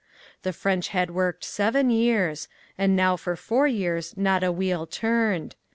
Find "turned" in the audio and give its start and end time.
4.87-5.55